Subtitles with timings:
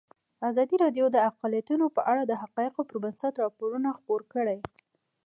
[0.49, 4.59] ازادي راډیو د اقلیتونه په اړه د حقایقو پر بنسټ راپور خپور کړی.